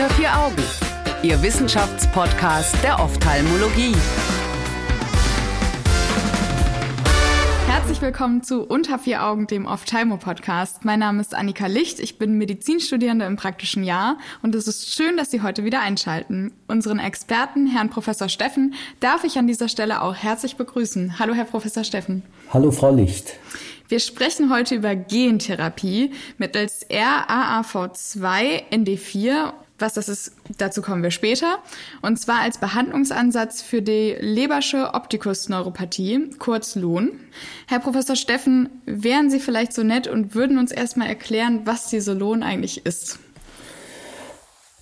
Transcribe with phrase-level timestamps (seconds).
[0.00, 0.62] Unter vier Augen,
[1.22, 3.94] Ihr Wissenschaftspodcast der Ophthalmologie.
[7.66, 10.86] Herzlich willkommen zu Unter vier Augen, dem Ophthalmo-Podcast.
[10.86, 15.18] Mein Name ist Annika Licht, ich bin Medizinstudierende im praktischen Jahr und es ist schön,
[15.18, 16.52] dass Sie heute wieder einschalten.
[16.66, 21.18] Unseren Experten, Herrn Professor Steffen, darf ich an dieser Stelle auch herzlich begrüßen.
[21.18, 22.22] Hallo, Herr Professor Steffen.
[22.54, 23.34] Hallo, Frau Licht.
[23.88, 31.58] Wir sprechen heute über Gentherapie mittels RAAV2 ND4 was das ist, dazu kommen wir später.
[32.02, 37.12] Und zwar als Behandlungsansatz für die Lebersche Optikusneuropathie, kurz LOHN.
[37.66, 42.12] Herr Professor Steffen, wären Sie vielleicht so nett und würden uns erstmal erklären, was diese
[42.12, 43.18] LOHN eigentlich ist?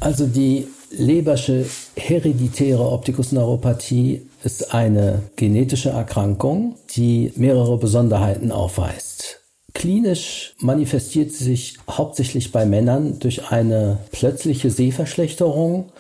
[0.01, 9.38] Also die Lebersche hereditäre Optikusneuropathie ist eine genetische Erkrankung, die mehrere Besonderheiten aufweist.
[9.79, 15.93] Klinisch manifestiert sie sich hauptsächlich bei Männern durch eine plötzliche Sehverschlechterung,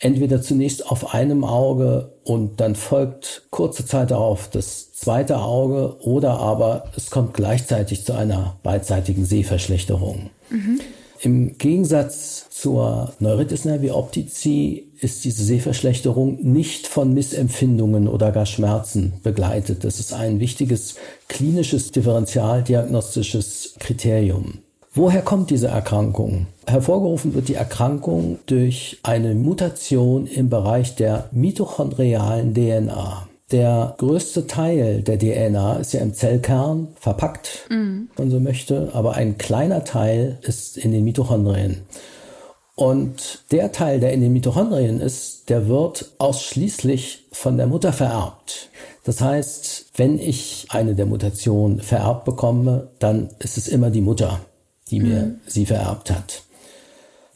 [0.00, 6.38] entweder zunächst auf einem Auge und dann folgt kurze Zeit darauf das zweite Auge oder
[6.38, 10.30] aber es kommt gleichzeitig zu einer beidseitigen Sehverschlechterung.
[10.48, 10.80] Mhm.
[11.24, 19.12] Im Gegensatz zur Neuritis nervi optici ist diese Sehverschlechterung nicht von Missempfindungen oder gar Schmerzen
[19.22, 19.84] begleitet.
[19.84, 20.96] Das ist ein wichtiges
[21.28, 24.58] klinisches differentialdiagnostisches Kriterium.
[24.94, 26.48] Woher kommt diese Erkrankung?
[26.66, 33.28] Hervorgerufen wird die Erkrankung durch eine Mutation im Bereich der mitochondrialen DNA.
[33.52, 38.08] Der größte Teil der DNA ist ja im Zellkern verpackt, mhm.
[38.16, 41.82] wenn man so möchte, aber ein kleiner Teil ist in den Mitochondrien.
[42.74, 48.70] Und der Teil, der in den Mitochondrien ist, der wird ausschließlich von der Mutter vererbt.
[49.04, 54.40] Das heißt, wenn ich eine der Mutationen vererbt bekomme, dann ist es immer die Mutter,
[54.90, 55.40] die mir mhm.
[55.46, 56.42] sie vererbt hat.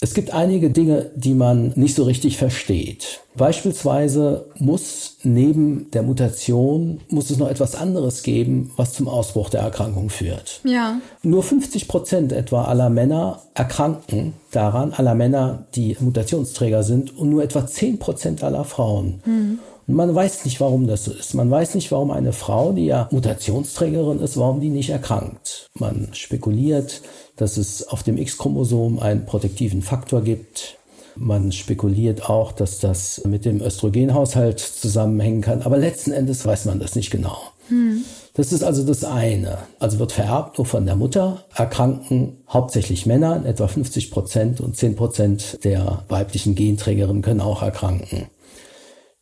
[0.07, 3.23] Es gibt einige Dinge, die man nicht so richtig versteht.
[3.35, 9.62] Beispielsweise muss neben der Mutation, muss es noch etwas anderes geben, was zum Ausbruch der
[9.62, 10.61] Erkrankung führt.
[10.62, 11.00] Ja.
[11.25, 17.43] Nur 50 Prozent etwa aller Männer erkranken daran, aller Männer, die Mutationsträger sind, und nur
[17.43, 19.21] etwa 10 Prozent aller Frauen.
[19.25, 19.59] Mhm.
[19.87, 21.35] Und man weiß nicht, warum das so ist.
[21.35, 25.69] Man weiß nicht, warum eine Frau, die ja Mutationsträgerin ist, warum die nicht erkrankt.
[25.75, 27.03] Man spekuliert,
[27.37, 30.79] dass es auf dem X-Chromosom einen protektiven Faktor gibt.
[31.15, 35.63] Man spekuliert auch, dass das mit dem Östrogenhaushalt zusammenhängen kann.
[35.63, 37.39] Aber letzten Endes weiß man das nicht genau.
[37.69, 38.05] Hm.
[38.35, 39.59] Das ist also das eine.
[39.79, 44.95] Also wird vererbt nur von der Mutter, erkranken hauptsächlich Männer, etwa 50 Prozent und 10
[44.95, 48.27] Prozent der weiblichen Genträgerinnen können auch erkranken.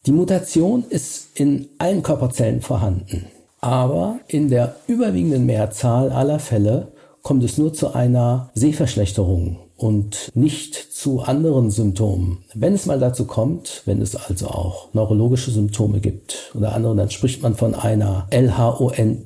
[0.06, 3.25] Die Mutation ist in allen Körperzellen vorhanden,
[3.62, 6.88] aber in der überwiegenden Mehrzahl aller Fälle
[7.22, 12.44] kommt es nur zu einer Sehverschlechterung und nicht zu anderen Symptomen.
[12.53, 17.10] Wenn es mal dazu kommt, wenn es also auch neurologische Symptome gibt oder andere, dann
[17.10, 19.22] spricht man von einer LHON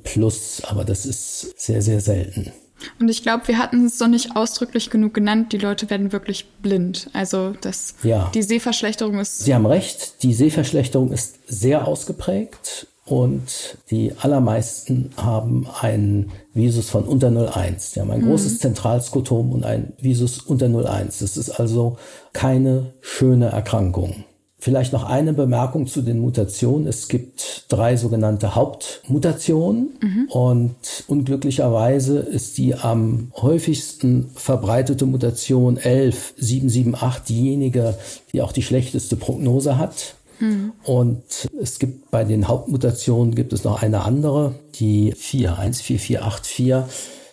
[0.62, 2.52] aber das ist sehr, sehr selten.
[3.00, 5.52] Und ich glaube, wir hatten es doch nicht ausdrücklich genug genannt.
[5.52, 7.10] Die Leute werden wirklich blind.
[7.12, 8.30] Also das, ja.
[8.34, 9.40] die Sehverschlechterung ist.
[9.40, 10.22] Sie haben recht.
[10.22, 17.94] Die Sehverschlechterung ist sehr ausgeprägt und die allermeisten haben einen Visus von unter 0,1.
[17.94, 18.28] Die haben ein mhm.
[18.28, 21.20] großes Zentralskotom und ein Visus unter 0,1.
[21.20, 21.96] Das ist also
[22.32, 24.24] keine schöne Erkrankung.
[24.60, 26.88] Vielleicht noch eine Bemerkung zu den Mutationen.
[26.88, 30.28] Es gibt drei sogenannte Hauptmutationen mhm.
[30.30, 30.74] und
[31.06, 37.94] unglücklicherweise ist die am häufigsten verbreitete Mutation 11778 diejenige,
[38.32, 40.16] die auch die schlechteste Prognose hat.
[40.40, 40.72] Mhm.
[40.82, 41.22] Und
[41.60, 46.74] es gibt bei den Hauptmutationen gibt es noch eine andere, die 414484.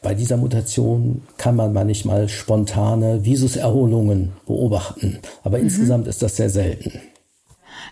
[0.04, 5.64] Bei dieser Mutation kann man manchmal spontane Visuserholungen beobachten, aber mhm.
[5.64, 7.02] insgesamt ist das sehr selten.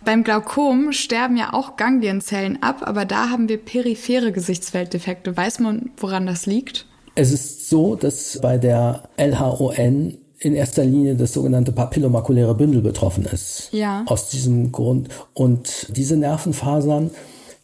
[0.05, 5.35] Beim Glaukom sterben ja auch Ganglienzellen ab, aber da haben wir periphere Gesichtsfelddefekte.
[5.35, 6.85] Weiß man, woran das liegt?
[7.15, 13.25] Es ist so, dass bei der LHON in erster Linie das sogenannte papillomakuläre Bündel betroffen
[13.25, 13.69] ist.
[13.71, 14.03] Ja.
[14.07, 15.09] Aus diesem Grund.
[15.33, 17.11] Und diese Nervenfasern,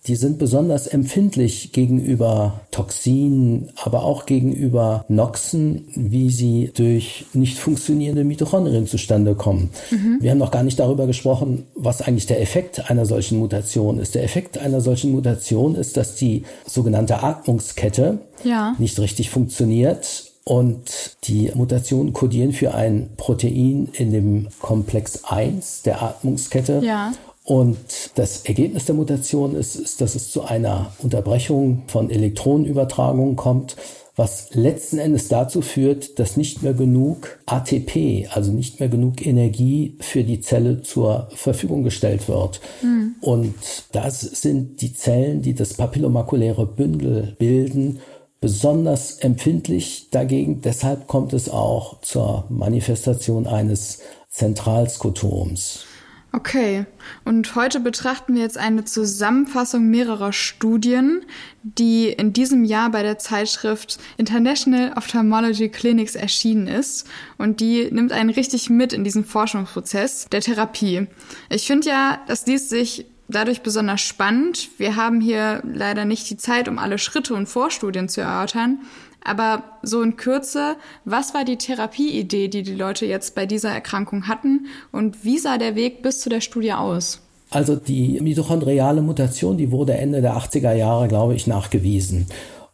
[0.07, 8.23] die sind besonders empfindlich gegenüber Toxinen, aber auch gegenüber Noxen, wie sie durch nicht funktionierende
[8.23, 9.69] Mitochondrien zustande kommen.
[9.91, 10.17] Mhm.
[10.21, 14.15] Wir haben noch gar nicht darüber gesprochen, was eigentlich der Effekt einer solchen Mutation ist.
[14.15, 18.75] Der Effekt einer solchen Mutation ist, dass die sogenannte Atmungskette ja.
[18.79, 26.01] nicht richtig funktioniert und die Mutationen kodieren für ein Protein in dem Komplex 1 der
[26.01, 26.81] Atmungskette.
[26.83, 27.11] Ja.
[27.49, 33.75] Und das Ergebnis der Mutation ist, ist, dass es zu einer Unterbrechung von Elektronenübertragungen kommt,
[34.15, 39.97] was letzten Endes dazu führt, dass nicht mehr genug ATP, also nicht mehr genug Energie
[39.99, 42.61] für die Zelle zur Verfügung gestellt wird.
[42.83, 43.15] Mhm.
[43.19, 43.55] Und
[43.93, 47.97] das sind die Zellen, die das papillomakuläre Bündel bilden,
[48.39, 50.61] besonders empfindlich dagegen.
[50.61, 55.87] Deshalb kommt es auch zur Manifestation eines Zentralskotoms.
[56.31, 56.85] Okay,
[57.25, 61.25] und heute betrachten wir jetzt eine Zusammenfassung mehrerer Studien,
[61.63, 67.07] die in diesem Jahr bei der Zeitschrift International Ophthalmology Clinics erschienen ist.
[67.39, 71.07] Und die nimmt einen richtig mit in diesen Forschungsprozess der Therapie.
[71.49, 74.69] Ich finde ja, das liest sich dadurch besonders spannend.
[74.77, 78.79] Wir haben hier leider nicht die Zeit, um alle Schritte und Vorstudien zu erörtern.
[79.23, 80.75] Aber so in Kürze,
[81.05, 85.57] was war die Therapieidee, die die Leute jetzt bei dieser Erkrankung hatten und wie sah
[85.57, 87.21] der Weg bis zu der Studie aus?
[87.51, 92.27] Also die mitochondriale Mutation, die wurde Ende der 80er Jahre, glaube ich, nachgewiesen.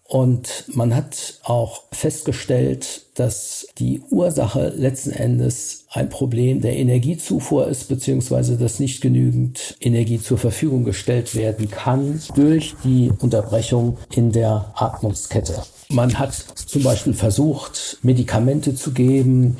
[0.08, 7.88] Und man hat auch festgestellt, dass die Ursache letzten Endes ein Problem der Energiezufuhr ist,
[7.88, 14.74] beziehungsweise dass nicht genügend Energie zur Verfügung gestellt werden kann durch die Unterbrechung in der
[14.76, 15.64] Atmungskette.
[15.90, 19.58] Man hat zum Beispiel versucht, Medikamente zu geben,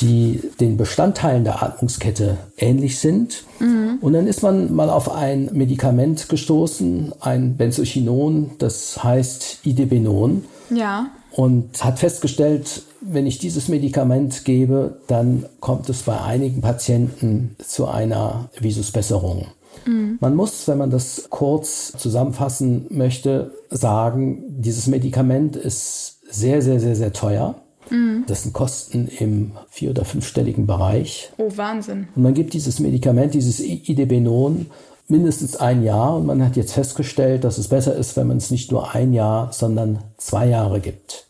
[0.00, 3.44] die den Bestandteilen der Atmungskette ähnlich sind.
[3.58, 3.98] Mhm.
[4.00, 10.44] Und dann ist man mal auf ein Medikament gestoßen, ein Benzochinon, das heißt Idebenon.
[10.70, 11.10] Ja.
[11.32, 17.86] Und hat festgestellt, wenn ich dieses Medikament gebe, dann kommt es bei einigen Patienten zu
[17.86, 19.46] einer Visusbesserung.
[19.88, 20.18] Mhm.
[20.20, 26.94] Man muss, wenn man das kurz zusammenfassen möchte, sagen, dieses Medikament ist sehr, sehr, sehr,
[26.94, 27.56] sehr teuer.
[27.90, 28.24] Mhm.
[28.26, 31.32] Das sind Kosten im vier- oder fünfstelligen Bereich.
[31.38, 32.08] Oh, Wahnsinn.
[32.14, 34.66] Und man gibt dieses Medikament, dieses Idebenon,
[35.08, 36.16] mindestens ein Jahr.
[36.16, 39.14] Und man hat jetzt festgestellt, dass es besser ist, wenn man es nicht nur ein
[39.14, 41.26] Jahr, sondern zwei Jahre gibt.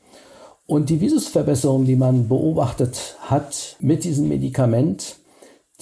[0.66, 5.16] Und die Visusverbesserung, die man beobachtet hat mit diesem Medikament,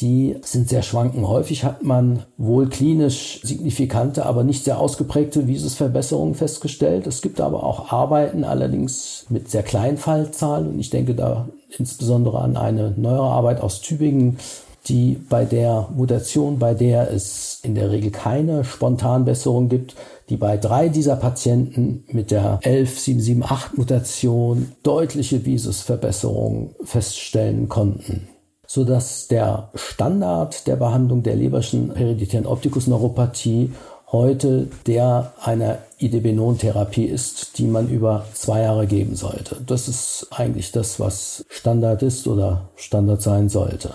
[0.00, 1.26] die sind sehr schwanken.
[1.26, 7.06] Häufig hat man wohl klinisch signifikante, aber nicht sehr ausgeprägte Visusverbesserungen festgestellt.
[7.06, 10.68] Es gibt aber auch Arbeiten, allerdings mit sehr kleinen Fallzahlen.
[10.68, 11.48] Und ich denke da
[11.78, 14.38] insbesondere an eine neuere Arbeit aus Tübingen,
[14.86, 19.96] die bei der Mutation, bei der es in der Regel keine Spontanbesserung gibt,
[20.28, 28.28] die bei drei dieser Patienten mit der 11778 Mutation deutliche Visusverbesserungen feststellen konnten
[28.66, 33.72] so dass der Standard der Behandlung der leberschen hereditären Optikusneuropathie
[34.12, 39.56] heute der einer Idebenon-Therapie ist, die man über zwei Jahre geben sollte.
[39.66, 43.94] Das ist eigentlich das, was Standard ist oder Standard sein sollte.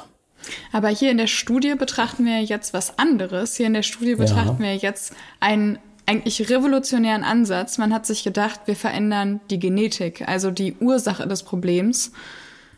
[0.72, 3.56] Aber hier in der Studie betrachten wir jetzt was anderes.
[3.56, 4.70] Hier in der Studie betrachten ja.
[4.70, 7.78] wir jetzt einen eigentlich revolutionären Ansatz.
[7.78, 12.12] Man hat sich gedacht, wir verändern die Genetik, also die Ursache des Problems.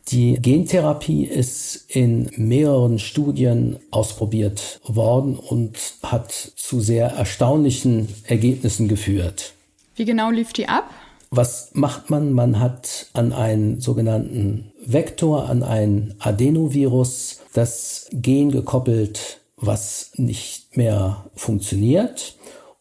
[0.10, 9.54] Die Gentherapie ist in mehreren Studien ausprobiert worden und hat zu sehr erstaunlichen Ergebnissen geführt.
[9.96, 10.90] Wie genau lief die ab?
[11.30, 12.34] Was macht man?
[12.34, 21.26] Man hat an einen sogenannten Vektor, an ein Adenovirus, das Gen gekoppelt, was nicht mehr
[21.34, 22.36] funktioniert,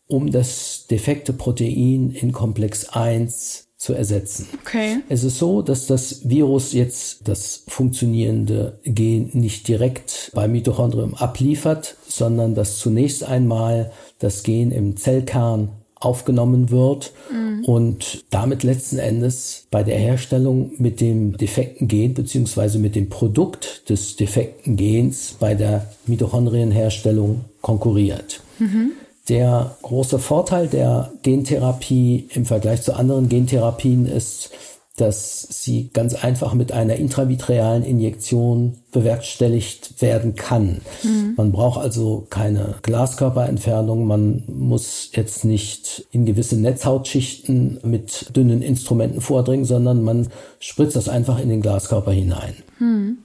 [0.07, 4.47] um das defekte Protein in Komplex 1 zu ersetzen.
[4.61, 4.99] Okay.
[5.09, 11.97] Es ist so, dass das Virus jetzt das funktionierende Gen nicht direkt beim Mitochondrium abliefert,
[12.07, 17.65] sondern dass zunächst einmal das Gen im Zellkern aufgenommen wird mhm.
[17.65, 23.89] und damit letzten Endes bei der Herstellung mit dem defekten Gen beziehungsweise mit dem Produkt
[23.91, 28.43] des defekten Gens bei der Mitochondrienherstellung konkurriert.
[28.61, 28.93] Mhm.
[29.29, 34.51] Der große Vorteil der Gentherapie im Vergleich zu anderen Gentherapien ist,
[34.97, 40.83] dass sie ganz einfach mit einer intravitrealen Injektion bewerkstelligt werden kann.
[41.03, 41.35] Mhm.
[41.37, 49.23] Man braucht also keine Glaskörperentfernung, man muss jetzt nicht in gewisse Netzhautschichten mit dünnen Instrumenten
[49.23, 50.29] vordringen, sondern man
[50.61, 52.55] spritzt das einfach in den Glaskörper hinein.
[52.79, 53.19] Mhm.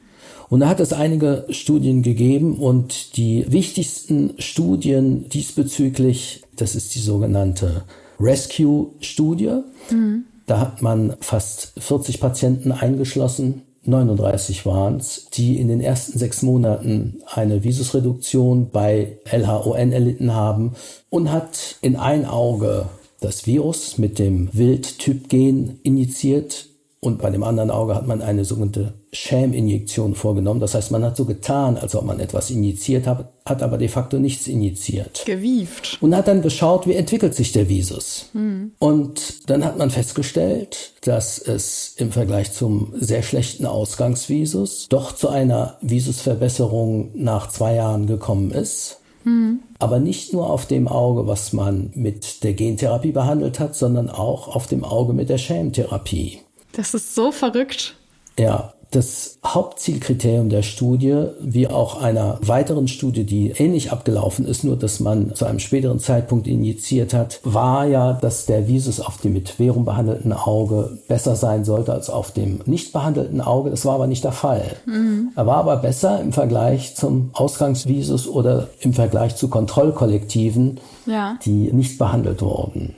[0.50, 7.00] Und da hat es einige Studien gegeben und die wichtigsten Studien diesbezüglich, das ist die
[7.00, 7.84] sogenannte
[8.20, 9.62] Rescue-Studie.
[9.92, 10.24] Mhm.
[10.46, 16.42] Da hat man fast 40 Patienten eingeschlossen, 39 waren es, die in den ersten sechs
[16.42, 20.74] Monaten eine Visusreduktion bei LHON erlitten haben
[21.10, 22.88] und hat in ein Auge
[23.22, 26.68] das Virus mit dem Wildtyp-Gen injiziert
[27.00, 30.60] und bei dem anderen Auge hat man eine sogenannte Sham-Injektion vorgenommen.
[30.60, 33.88] Das heißt, man hat so getan, als ob man etwas injiziert hat, hat aber de
[33.88, 35.24] facto nichts injiziert.
[35.26, 36.00] Gewieft.
[36.02, 38.30] Und hat dann geschaut, wie entwickelt sich der Visus.
[38.34, 38.72] Hm.
[38.80, 45.30] Und dann hat man festgestellt, dass es im Vergleich zum sehr schlechten Ausgangsvisus doch zu
[45.30, 49.02] einer Visusverbesserung nach zwei Jahren gekommen ist.
[49.24, 49.60] Hm.
[49.78, 54.48] Aber nicht nur auf dem Auge, was man mit der Gentherapie behandelt hat, sondern auch
[54.56, 56.40] auf dem Auge mit der Sham-Therapie.
[56.74, 57.96] Das ist so verrückt.
[58.38, 64.78] Ja, das Hauptzielkriterium der Studie, wie auch einer weiteren Studie, die ähnlich abgelaufen ist, nur
[64.78, 69.34] dass man zu einem späteren Zeitpunkt injiziert hat, war ja, dass der Visus auf dem
[69.34, 73.72] mit Verum behandelten Auge besser sein sollte als auf dem nicht behandelten Auge.
[73.72, 74.78] Das war aber nicht der Fall.
[74.86, 75.32] Mhm.
[75.36, 81.38] Er war aber besser im Vergleich zum Ausgangsvisus oder im Vergleich zu Kontrollkollektiven, ja.
[81.44, 82.96] die nicht behandelt wurden.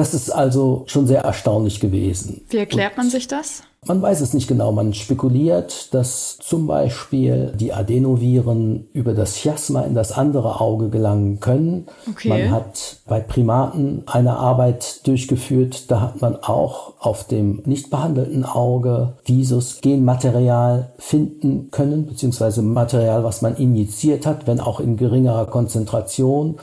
[0.00, 2.40] Das ist also schon sehr erstaunlich gewesen.
[2.48, 3.64] Wie erklärt Und man sich das?
[3.84, 4.72] Man weiß es nicht genau.
[4.72, 11.40] Man spekuliert, dass zum Beispiel die Adenoviren über das Chiasma in das andere Auge gelangen
[11.40, 11.86] können.
[12.08, 12.30] Okay.
[12.30, 15.90] Man hat bei Primaten eine Arbeit durchgeführt.
[15.90, 23.22] Da hat man auch auf dem nicht behandelten Auge Visus Genmaterial finden können, beziehungsweise Material,
[23.22, 26.58] was man injiziert hat, wenn auch in geringerer Konzentration.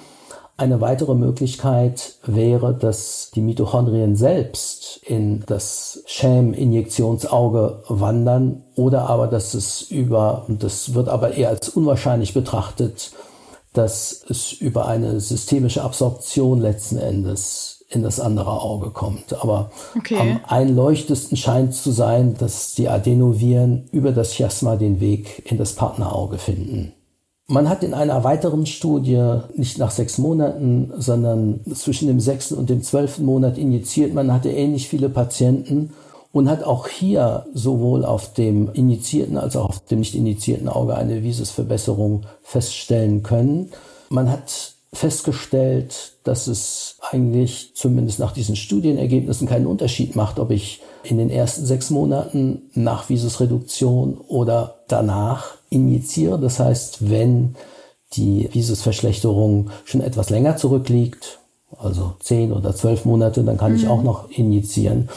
[0.59, 9.53] Eine weitere Möglichkeit wäre, dass die Mitochondrien selbst in das Sham-Injektionsauge wandern oder aber, dass
[9.53, 13.11] es über, und das wird aber eher als unwahrscheinlich betrachtet,
[13.73, 19.39] dass es über eine systemische Absorption letzten Endes in das andere Auge kommt.
[19.39, 20.17] Aber okay.
[20.17, 25.73] am einleuchtesten scheint zu sein, dass die Adenoviren über das Chiasma den Weg in das
[25.73, 26.93] Partnerauge finden.
[27.49, 32.69] Man hat in einer weiteren Studie nicht nach sechs Monaten, sondern zwischen dem sechsten und
[32.69, 34.13] dem zwölften Monat injiziert.
[34.13, 35.93] Man hatte ähnlich viele Patienten
[36.33, 40.95] und hat auch hier sowohl auf dem injizierten als auch auf dem nicht injizierten Auge
[40.95, 43.71] eine Visusverbesserung feststellen können.
[44.09, 50.82] Man hat festgestellt, dass es eigentlich zumindest nach diesen Studienergebnissen keinen Unterschied macht, ob ich
[51.03, 56.39] in den ersten sechs Monaten nach Visusreduktion oder danach injiziere.
[56.39, 57.56] Das heißt, wenn
[58.13, 61.39] die Visusverschlechterung schon etwas länger zurückliegt,
[61.77, 63.77] also zehn oder zwölf Monate, dann kann mhm.
[63.77, 65.10] ich auch noch injizieren.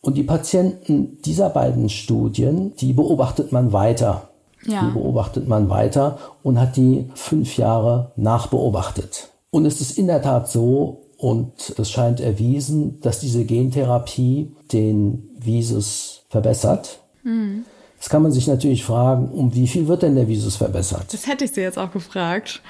[0.00, 4.28] Und die Patienten dieser beiden Studien, die beobachtet man weiter.
[4.64, 4.86] Ja.
[4.86, 9.28] Die beobachtet man weiter und hat die fünf Jahre nachbeobachtet.
[9.50, 15.30] Und es ist in der Tat so, und es scheint erwiesen, dass diese Gentherapie den
[15.38, 16.98] Visus verbessert.
[17.22, 17.64] Mhm.
[17.94, 21.12] Jetzt kann man sich natürlich fragen, um wie viel wird denn der Visus verbessert?
[21.12, 22.60] Das hätte ich Sie jetzt auch gefragt.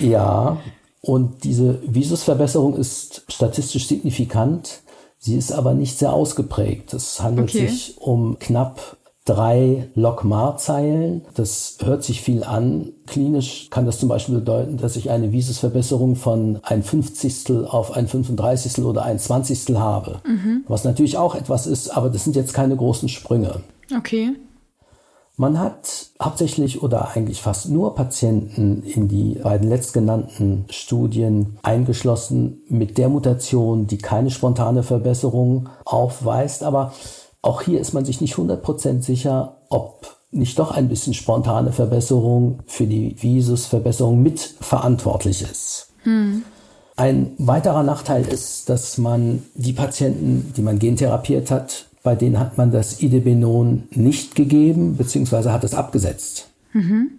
[0.00, 0.56] Ja,
[1.00, 4.80] und diese Visusverbesserung ist statistisch signifikant.
[5.18, 6.94] Sie ist aber nicht sehr ausgeprägt.
[6.94, 7.68] Es handelt okay.
[7.68, 11.22] sich um knapp drei Logmar-Zeilen.
[11.34, 12.92] Das hört sich viel an.
[13.06, 18.08] Klinisch kann das zum Beispiel bedeuten, dass ich eine Visusverbesserung von ein Fünfzigstel auf ein
[18.08, 20.20] Fünfunddreißigstel oder ein Zwanzigstel habe.
[20.26, 20.64] Mhm.
[20.66, 23.60] Was natürlich auch etwas ist, aber das sind jetzt keine großen Sprünge.
[23.96, 24.30] Okay.
[25.36, 32.98] Man hat hauptsächlich oder eigentlich fast nur Patienten in die beiden letztgenannten Studien eingeschlossen mit
[32.98, 36.62] der Mutation, die keine spontane Verbesserung aufweist.
[36.62, 36.92] Aber
[37.42, 42.60] auch hier ist man sich nicht 100% sicher, ob nicht doch ein bisschen spontane Verbesserung
[42.66, 45.88] für die Visusverbesserung mit verantwortlich ist.
[46.04, 46.42] Hm.
[46.96, 52.58] Ein weiterer Nachteil ist, dass man die Patienten, die man gentherapiert hat, bei denen hat
[52.58, 56.48] man das Idebenon nicht gegeben, beziehungsweise hat es abgesetzt.
[56.72, 57.10] Mhm.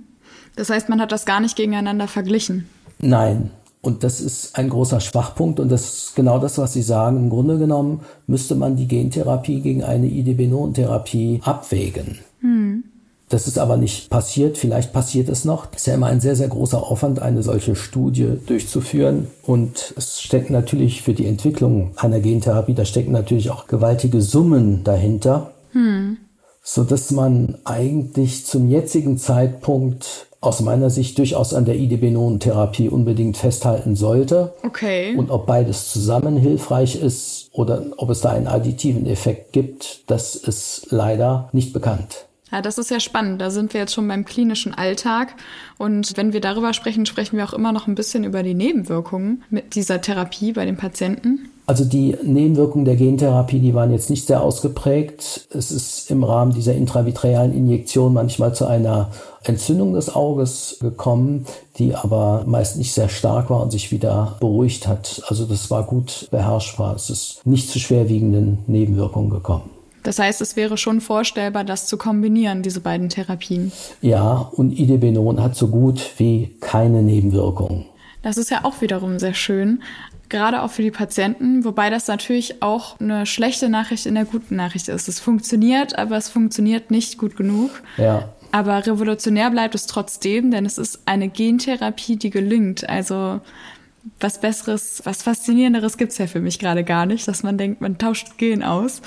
[0.56, 2.68] Das heißt, man hat das gar nicht gegeneinander verglichen.
[3.00, 3.52] Nein.
[3.84, 7.18] Und das ist ein großer Schwachpunkt und das ist genau das, was Sie sagen.
[7.18, 12.20] Im Grunde genommen müsste man die Gentherapie gegen eine Idebenon-Therapie abwägen.
[12.40, 12.86] Mhm.
[13.28, 14.58] Das ist aber nicht passiert.
[14.58, 15.68] Vielleicht passiert es noch.
[15.72, 19.28] Es ist ja immer ein sehr, sehr großer Aufwand, eine solche Studie durchzuführen.
[19.42, 24.86] Und es steckt natürlich für die Entwicklung einer Gentherapie, da stecken natürlich auch gewaltige Summen
[24.86, 25.52] dahinter.
[25.74, 26.18] Hm.
[26.62, 33.38] So dass man eigentlich zum jetzigen Zeitpunkt aus meiner Sicht durchaus an der IDB-Therapie unbedingt
[33.38, 34.54] festhalten sollte.
[34.64, 35.16] Okay.
[35.16, 40.36] Und ob beides zusammen hilfreich ist oder ob es da einen additiven Effekt gibt, das
[40.36, 42.26] ist leider nicht bekannt.
[42.52, 43.42] Ja, das ist ja spannend.
[43.42, 45.34] Da sind wir jetzt schon beim klinischen Alltag.
[45.80, 49.44] Und wenn wir darüber sprechen, sprechen wir auch immer noch ein bisschen über die Nebenwirkungen
[49.50, 51.50] mit dieser Therapie bei den Patienten.
[51.66, 55.48] Also die Nebenwirkungen der Gentherapie, die waren jetzt nicht sehr ausgeprägt.
[55.52, 59.12] Es ist im Rahmen dieser intravitrealen Injektion manchmal zu einer
[59.44, 61.46] Entzündung des Auges gekommen,
[61.78, 65.22] die aber meist nicht sehr stark war und sich wieder beruhigt hat.
[65.28, 66.96] Also das war gut beherrschbar.
[66.96, 69.70] Es ist nicht zu schwerwiegenden Nebenwirkungen gekommen.
[70.04, 73.72] Das heißt, es wäre schon vorstellbar, das zu kombinieren, diese beiden Therapien.
[74.02, 77.86] Ja, und Idebenon hat so gut wie keine Nebenwirkungen.
[78.24, 79.84] Das ist ja auch wiederum sehr schön,
[80.30, 84.56] gerade auch für die Patienten, wobei das natürlich auch eine schlechte Nachricht in der guten
[84.56, 85.08] Nachricht ist.
[85.08, 87.84] Es funktioniert, aber es funktioniert nicht gut genug.
[87.98, 88.34] Ja.
[88.52, 92.88] Aber revolutionär bleibt es trotzdem, denn es ist eine Gentherapie, die gelingt.
[92.90, 93.42] Also
[94.20, 97.98] was Besseres, was Faszinierenderes gibt's ja für mich gerade gar nicht, dass man denkt, man
[97.98, 99.02] tauscht Gen aus.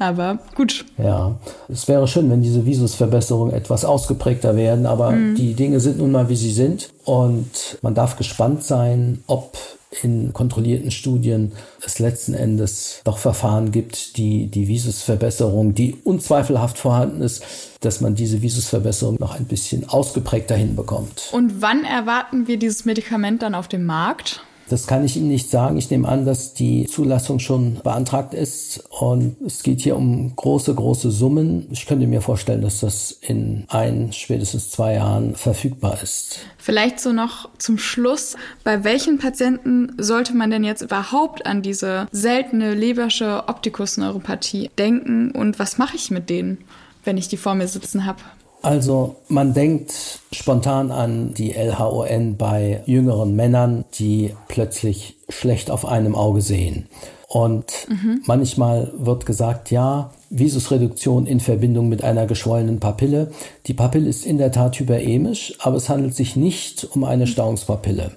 [0.00, 0.86] Aber gut.
[0.96, 1.38] Ja,
[1.68, 5.34] es wäre schön, wenn diese Visusverbesserungen etwas ausgeprägter werden, aber mhm.
[5.34, 6.88] die Dinge sind nun mal, wie sie sind.
[7.04, 9.58] Und man darf gespannt sein, ob
[10.02, 11.52] in kontrollierten Studien
[11.84, 17.42] es letzten Endes doch Verfahren gibt, die die Visusverbesserung, die unzweifelhaft vorhanden ist,
[17.80, 21.28] dass man diese Visusverbesserung noch ein bisschen ausgeprägter hinbekommt.
[21.32, 24.42] Und wann erwarten wir dieses Medikament dann auf dem Markt?
[24.70, 25.76] Das kann ich Ihnen nicht sagen.
[25.76, 30.72] Ich nehme an, dass die Zulassung schon beantragt ist und es geht hier um große,
[30.72, 31.66] große Summen.
[31.72, 36.38] Ich könnte mir vorstellen, dass das in ein, spätestens zwei Jahren verfügbar ist.
[36.56, 38.36] Vielleicht so noch zum Schluss.
[38.62, 45.58] Bei welchen Patienten sollte man denn jetzt überhaupt an diese seltene Lebersche Optikusneuropathie denken und
[45.58, 46.58] was mache ich mit denen,
[47.04, 48.20] wenn ich die vor mir sitzen habe?
[48.62, 56.14] Also man denkt spontan an die LHON bei jüngeren Männern, die plötzlich schlecht auf einem
[56.14, 56.86] Auge sehen.
[57.28, 58.22] Und mhm.
[58.26, 63.30] manchmal wird gesagt, ja, Visusreduktion in Verbindung mit einer geschwollenen Papille.
[63.66, 68.12] Die Papille ist in der Tat hyperemisch, aber es handelt sich nicht um eine Stauungspapille.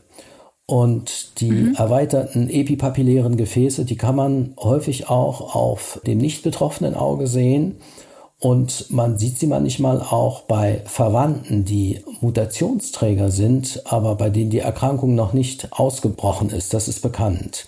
[0.65, 1.75] Und die mhm.
[1.75, 7.75] erweiterten epipapillären Gefäße, die kann man häufig auch auf dem nicht betroffenen Auge sehen.
[8.43, 14.59] Und man sieht sie manchmal auch bei Verwandten, die Mutationsträger sind, aber bei denen die
[14.59, 16.73] Erkrankung noch nicht ausgebrochen ist.
[16.73, 17.65] Das ist bekannt.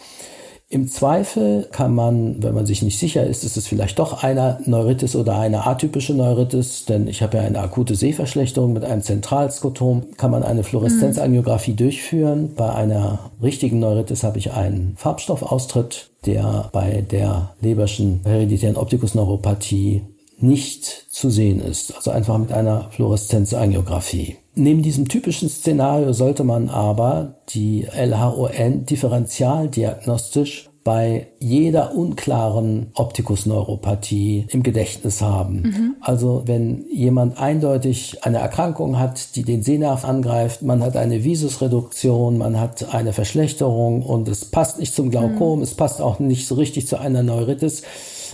[0.68, 4.60] Im Zweifel kann man, wenn man sich nicht sicher ist, ist es vielleicht doch eine
[4.66, 10.08] Neuritis oder eine atypische Neuritis, denn ich habe ja eine akute Sehverschlechterung mit einem Zentralskotom,
[10.18, 11.78] kann man eine Fluoreszenzangiografie mhm.
[11.78, 12.54] durchführen.
[12.54, 20.02] Bei einer richtigen Neuritis habe ich einen Farbstoffaustritt, der bei der Leberschen hereditären Optikusneuropathie
[20.38, 24.38] nicht zu sehen ist, also einfach mit einer Fluoreszenzangiographie.
[24.56, 34.62] Neben diesem typischen Szenario sollte man aber die LHON differentialdiagnostisch bei jeder unklaren Optikusneuropathie im
[34.62, 35.56] Gedächtnis haben.
[35.56, 35.96] Mhm.
[36.00, 42.38] Also wenn jemand eindeutig eine Erkrankung hat, die den Sehnerv angreift, man hat eine Visusreduktion,
[42.38, 45.64] man hat eine Verschlechterung und es passt nicht zum Glaukom, mhm.
[45.64, 47.82] es passt auch nicht so richtig zu einer Neuritis,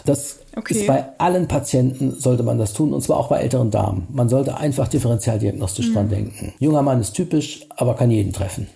[0.06, 0.74] das okay.
[0.74, 4.08] ist bei allen Patienten sollte man das tun und zwar auch bei älteren Damen.
[4.12, 5.94] Man sollte einfach differenzialdiagnostisch mhm.
[5.94, 6.54] dran denken.
[6.60, 8.68] Junger Mann ist typisch, aber kann jeden treffen.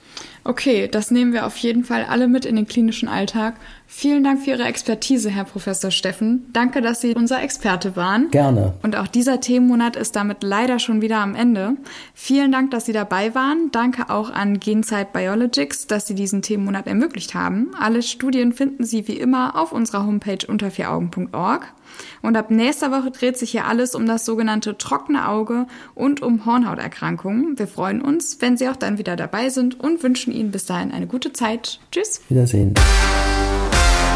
[0.48, 3.56] Okay, das nehmen wir auf jeden Fall alle mit in den klinischen Alltag.
[3.88, 6.48] Vielen Dank für Ihre Expertise, Herr Professor Steffen.
[6.54, 8.32] Danke, dass Sie unser Experte waren.
[8.32, 8.74] Gerne.
[8.82, 11.78] Und auch dieser Themenmonat ist damit leider schon wieder am Ende.
[12.14, 13.70] Vielen Dank, dass Sie dabei waren.
[13.72, 17.72] Danke auch an Genzeit Biologics, dass Sie diesen Themenmonat ermöglicht haben.
[17.80, 21.74] Alle Studien finden Sie wie immer auf unserer Homepage unter vieraugen.org.
[22.22, 26.46] Und ab nächster Woche dreht sich hier alles um das sogenannte trockene Auge und um
[26.46, 27.58] Hornhauterkrankungen.
[27.60, 30.92] Wir freuen uns, wenn Sie auch dann wieder dabei sind und wünschen Ihnen bis dahin
[30.92, 31.80] eine gute Zeit.
[31.92, 32.22] Tschüss.
[32.30, 32.74] Wiedersehen.